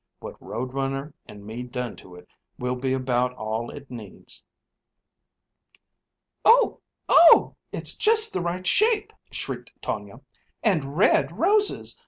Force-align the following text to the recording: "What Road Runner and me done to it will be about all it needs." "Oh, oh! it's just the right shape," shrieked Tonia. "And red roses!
"What 0.19 0.41
Road 0.41 0.73
Runner 0.73 1.13
and 1.27 1.45
me 1.45 1.61
done 1.61 1.95
to 1.97 2.15
it 2.15 2.27
will 2.57 2.73
be 2.73 2.91
about 2.91 3.33
all 3.35 3.69
it 3.69 3.91
needs." 3.91 4.43
"Oh, 6.43 6.81
oh! 7.07 7.55
it's 7.71 7.93
just 7.95 8.33
the 8.33 8.41
right 8.41 8.65
shape," 8.65 9.13
shrieked 9.29 9.73
Tonia. 9.79 10.21
"And 10.63 10.97
red 10.97 11.37
roses! 11.37 11.99